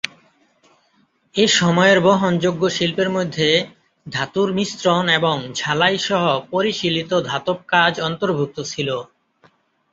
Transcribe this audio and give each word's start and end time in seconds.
এই 1.35 1.49
সময়ের 1.59 1.99
বহনযোগ্য 2.01 2.63
শিল্পের 2.69 3.09
মধ্যে 3.09 3.49
ধাতুর 4.07 4.49
মিশ্রণ 4.53 5.05
এবং 5.09 5.35
ঝালাই 5.55 5.97
সহ 5.99 6.23
পরিশীলিত 6.51 7.11
ধাতব 7.29 7.57
কাজ 7.73 7.93
অন্তর্ভুক্ত 8.01 8.57
ছিল। 8.63 8.89